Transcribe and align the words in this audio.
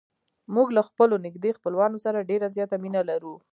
موږ 0.55 0.67
له 0.77 0.81
خپلو 0.87 1.15
نږدې 1.25 1.51
خپلوانو 1.57 1.97
سره 2.05 2.27
ډېره 2.29 2.47
زیاته 2.55 2.75
مینه 2.83 3.01
لرو. 3.09 3.33